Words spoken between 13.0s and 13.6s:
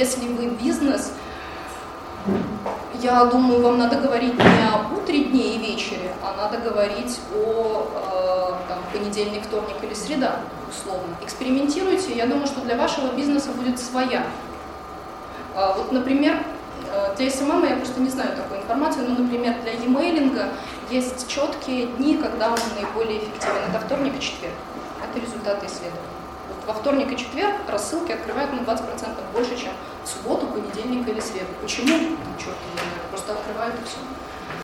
бизнеса